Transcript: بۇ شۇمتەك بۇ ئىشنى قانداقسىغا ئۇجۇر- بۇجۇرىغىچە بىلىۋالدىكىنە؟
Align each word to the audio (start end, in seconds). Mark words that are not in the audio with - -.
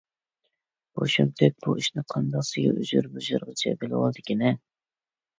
بۇ 0.99 1.07
شۇمتەك 1.15 1.57
بۇ 1.65 1.75
ئىشنى 1.81 2.03
قانداقسىغا 2.13 2.71
ئۇجۇر- 2.87 3.09
بۇجۇرىغىچە 3.17 3.75
بىلىۋالدىكىنە؟ 3.83 4.55